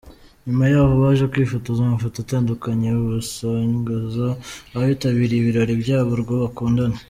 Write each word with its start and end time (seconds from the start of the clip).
Nyuma 0.45 0.63
yaho 0.71 0.93
baje 1.01 1.25
kwifotoza 1.31 1.79
amafoto 1.83 2.17
atandukanye 2.21 2.89
basangiza 3.09 4.27
abitabiriye 4.81 5.39
ibirori 5.41 5.73
byabo 5.83 6.09
urwo 6.15 6.33
bakundana. 6.43 6.97